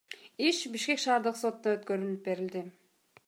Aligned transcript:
Иш 0.47 0.61
Бишкек 0.75 1.01
шаардык 1.03 1.37
сотуна 1.41 1.75
өткөрүлүп 1.77 2.25
берилди. 2.29 2.67